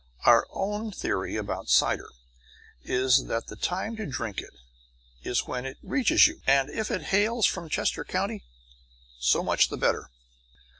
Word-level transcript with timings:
'"Our 0.25 0.47
own 0.49 0.91
theory 0.91 1.35
about 1.35 1.69
cider 1.69 2.09
is 2.83 3.25
that 3.27 3.45
the 3.45 3.55
time 3.55 3.95
to 3.97 4.07
drink 4.07 4.41
it 4.41 4.49
is 5.21 5.45
when 5.45 5.63
it 5.63 5.77
reaches 5.83 6.25
you; 6.25 6.41
and 6.47 6.71
if 6.71 6.89
it 6.89 7.03
hails 7.13 7.45
from 7.45 7.69
Chester 7.69 8.03
County, 8.03 8.43
so 9.19 9.43
much 9.43 9.69
the 9.69 9.77
better. 9.77 10.09